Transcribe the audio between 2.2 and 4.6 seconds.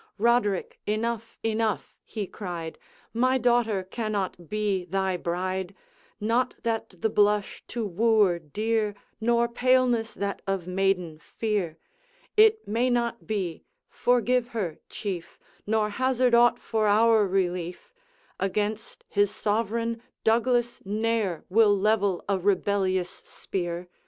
cried, 'My daughter cannot